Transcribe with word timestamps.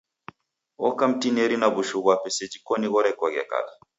Oka 0.87 1.03
mtineri 1.11 1.55
na 1.57 1.67
wushu 1.73 1.97
ghwape 2.03 2.29
seji 2.35 2.57
koni 2.67 2.87
ghorekoghe 2.93 3.43
kala. 3.49 3.71